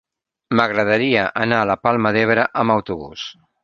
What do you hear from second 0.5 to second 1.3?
M'agradaria